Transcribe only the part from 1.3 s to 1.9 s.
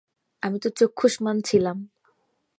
ছিলাম।